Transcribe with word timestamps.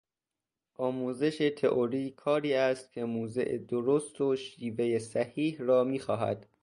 آموزش 0.77 1.37
تئوری 1.57 2.11
کاری 2.11 2.53
است 2.53 2.91
که 2.91 3.05
موضع 3.05 3.57
درست 3.57 4.21
و 4.21 4.35
شیوهٔ 4.35 4.99
صحیح 4.99 5.61
را 5.61 5.83
میخواهد. 5.83 6.45